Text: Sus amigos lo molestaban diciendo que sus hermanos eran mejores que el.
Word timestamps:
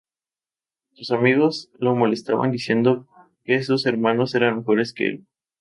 Sus 0.93 1.11
amigos 1.11 1.69
lo 1.77 1.95
molestaban 1.95 2.49
diciendo 2.49 3.07
que 3.43 3.61
sus 3.61 3.85
hermanos 3.85 4.33
eran 4.33 4.57
mejores 4.57 4.93
que 4.93 5.05
el. 5.05 5.27